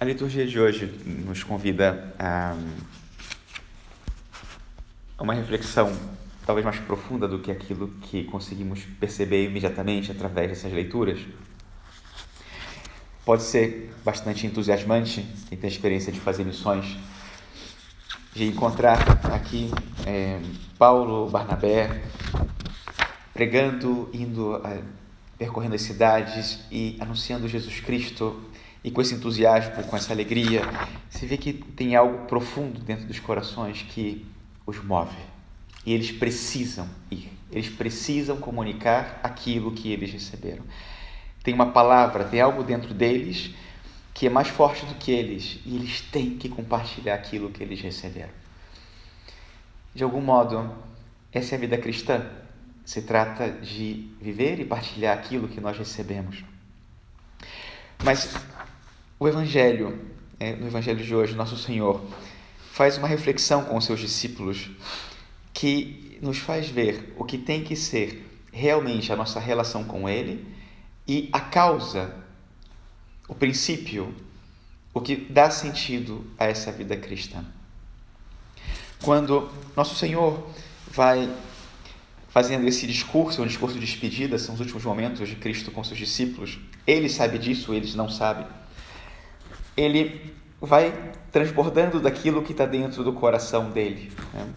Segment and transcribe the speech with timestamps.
[0.00, 0.86] A liturgia de hoje
[1.26, 2.54] nos convida a
[5.20, 5.92] uma reflexão
[6.46, 11.18] talvez mais profunda do que aquilo que conseguimos perceber imediatamente através dessas leituras.
[13.24, 16.96] Pode ser bastante entusiasmante quem tem a experiência de fazer missões,
[18.32, 19.00] de encontrar
[19.34, 19.68] aqui
[20.06, 20.40] é,
[20.78, 22.04] Paulo, Barnabé,
[23.34, 24.62] pregando, indo,
[25.36, 28.40] percorrendo as cidades e anunciando Jesus Cristo
[28.82, 30.62] e com esse entusiasmo, com essa alegria,
[31.10, 34.24] se vê que tem algo profundo dentro dos corações que
[34.66, 35.16] os move.
[35.84, 40.64] E eles precisam ir, eles precisam comunicar aquilo que eles receberam.
[41.42, 43.54] Tem uma palavra, tem algo dentro deles
[44.12, 47.80] que é mais forte do que eles e eles têm que compartilhar aquilo que eles
[47.80, 48.32] receberam.
[49.94, 50.74] De algum modo,
[51.32, 52.26] essa é a vida cristã.
[52.84, 56.44] Se trata de viver e partilhar aquilo que nós recebemos.
[58.02, 58.34] Mas
[59.18, 59.98] o Evangelho,
[60.38, 62.00] é, no Evangelho de hoje, Nosso Senhor
[62.72, 64.70] faz uma reflexão com os seus discípulos
[65.52, 70.46] que nos faz ver o que tem que ser realmente a nossa relação com Ele
[71.06, 72.14] e a causa,
[73.26, 74.14] o princípio,
[74.94, 77.44] o que dá sentido a essa vida cristã.
[79.02, 80.48] Quando Nosso Senhor
[80.92, 81.28] vai
[82.28, 85.98] fazendo esse discurso, um discurso de despedida, são os últimos momentos de Cristo com seus
[85.98, 88.46] discípulos, ele sabe disso, eles não sabem
[89.78, 90.92] ele vai
[91.30, 94.10] transbordando daquilo que está dentro do coração dele.
[94.34, 94.48] Né?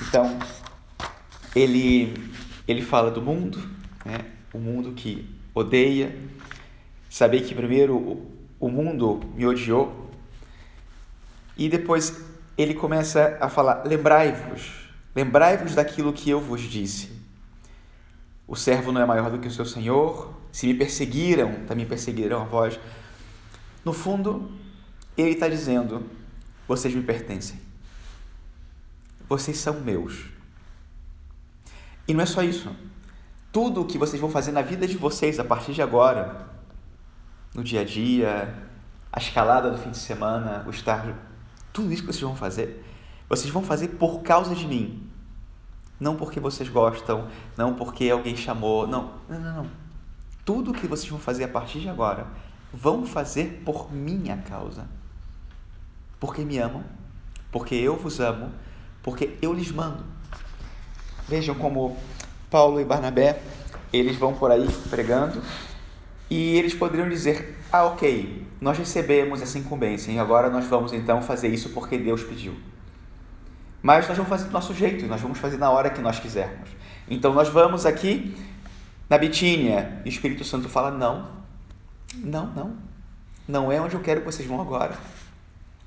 [0.00, 0.38] Então,
[1.56, 2.14] ele,
[2.68, 3.58] ele fala do mundo,
[4.04, 4.18] né?
[4.52, 6.16] o mundo que odeia,
[7.10, 8.28] saber que primeiro
[8.60, 10.10] o, mundo me odiou,
[11.56, 12.24] e depois
[12.56, 17.12] ele começa a falar: lembrai-vos, lembrai-vos daquilo que eu vos disse.
[18.46, 20.34] O servo não é maior do que o seu senhor.
[20.52, 22.78] Se me perseguiram, também perseguirão a vós.
[23.84, 24.50] No fundo,
[25.16, 26.08] ele está dizendo:
[26.66, 27.60] vocês me pertencem.
[29.28, 30.26] Vocês são meus.
[32.06, 32.74] E não é só isso.
[33.52, 36.48] Tudo o que vocês vão fazer na vida de vocês a partir de agora,
[37.54, 38.68] no dia a dia,
[39.12, 41.14] a escalada do fim de semana, o estágio,
[41.72, 42.84] tudo isso que vocês vão fazer,
[43.28, 45.08] vocês vão fazer por causa de mim.
[46.00, 49.70] Não porque vocês gostam, não porque alguém chamou, não, não, não, não.
[50.44, 52.26] Tudo o que vocês vão fazer a partir de agora
[52.74, 54.86] vão fazer por minha causa.
[56.18, 56.82] Porque me amam,
[57.52, 58.50] porque eu vos amo,
[59.02, 60.04] porque eu lhes mando.
[61.28, 61.96] Vejam como
[62.50, 63.40] Paulo e Barnabé,
[63.92, 65.40] eles vão por aí pregando
[66.28, 71.22] e eles poderiam dizer: "Ah, OK, nós recebemos essa incumbência e agora nós vamos então
[71.22, 72.54] fazer isso porque Deus pediu".
[73.82, 76.70] Mas nós vamos fazer do nosso jeito, nós vamos fazer na hora que nós quisermos.
[77.08, 78.34] Então nós vamos aqui
[79.08, 81.43] na Bitínia, e o Espírito Santo fala: "Não,
[82.16, 82.76] não, não.
[83.46, 84.96] Não é onde eu quero que vocês vão agora.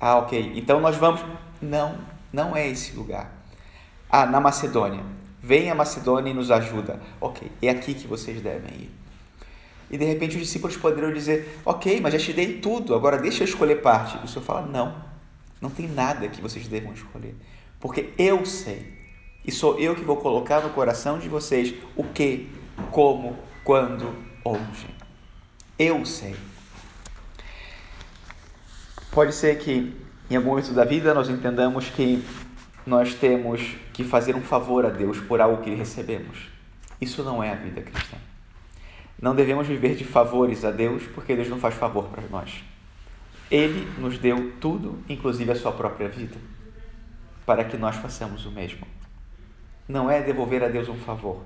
[0.00, 0.52] Ah, ok.
[0.54, 1.20] Então nós vamos.
[1.60, 1.98] Não,
[2.32, 3.32] não é esse lugar.
[4.08, 5.02] Ah, na Macedônia.
[5.42, 7.00] Vem a Macedônia e nos ajuda.
[7.20, 8.90] Ok, é aqui que vocês devem ir.
[9.90, 13.42] E de repente os discípulos poderiam dizer: Ok, mas já te dei tudo, agora deixa
[13.42, 14.18] eu escolher parte.
[14.24, 14.94] O Senhor fala: Não,
[15.60, 17.34] não tem nada que vocês devam escolher.
[17.80, 19.00] Porque eu sei.
[19.44, 22.50] E sou eu que vou colocar no coração de vocês o que,
[22.90, 24.14] como, quando,
[24.44, 24.99] onde.
[25.82, 26.36] Eu sei.
[29.10, 29.96] Pode ser que
[30.28, 32.22] em algum momento da vida nós entendamos que
[32.86, 36.50] nós temos que fazer um favor a Deus por algo que recebemos.
[37.00, 38.18] Isso não é a vida cristã.
[39.22, 42.62] Não devemos viver de favores a Deus porque Deus não faz favor para nós.
[43.50, 46.36] Ele nos deu tudo, inclusive a sua própria vida,
[47.46, 48.86] para que nós façamos o mesmo.
[49.88, 51.40] Não é devolver a Deus um favor,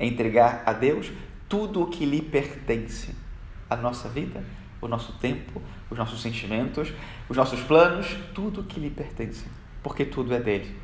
[0.00, 1.12] é entregar a Deus
[1.48, 3.27] tudo o que lhe pertence
[3.68, 4.44] a nossa vida,
[4.80, 6.92] o nosso tempo, os nossos sentimentos,
[7.28, 9.44] os nossos planos, tudo que lhe pertence,
[9.82, 10.76] porque tudo é dele.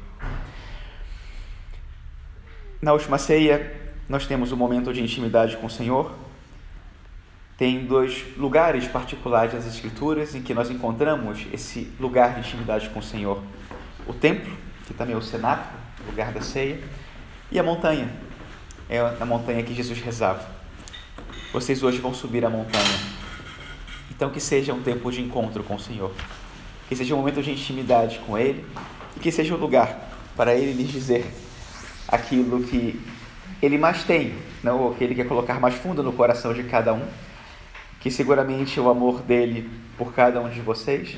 [2.80, 3.74] Na última ceia,
[4.08, 6.12] nós temos um momento de intimidade com o Senhor.
[7.56, 12.98] Tem dois lugares particulares das Escrituras em que nós encontramos esse lugar de intimidade com
[12.98, 13.42] o Senhor:
[14.06, 14.52] o templo,
[14.86, 16.82] que também é o cenáculo, lugar da ceia,
[17.50, 18.10] e a montanha.
[18.88, 20.46] É na montanha que Jesus rezava.
[21.54, 22.98] Vocês hoje vão subir a montanha.
[24.10, 26.12] Então, que seja um tempo de encontro com o Senhor.
[26.88, 28.66] Que seja um momento de intimidade com Ele.
[29.16, 31.24] E que seja um lugar para Ele lhes dizer
[32.08, 33.00] aquilo que
[33.62, 34.34] Ele mais tem,
[34.64, 34.80] não?
[34.80, 37.06] ou que Ele quer colocar mais fundo no coração de cada um.
[38.00, 41.16] Que seguramente é o amor dele por cada um de vocês.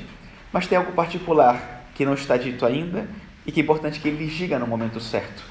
[0.53, 3.09] Mas tem algo particular que não está dito ainda
[3.43, 5.43] e que é importante que Ele lhes diga no momento certo.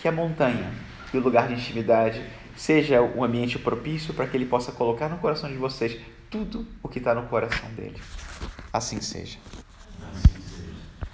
[0.00, 0.72] Que a montanha
[1.12, 2.22] e o lugar de intimidade
[2.56, 6.00] seja um ambiente propício para que Ele possa colocar no coração de vocês
[6.30, 8.00] tudo o que está no coração dele.
[8.72, 9.38] Assim seja.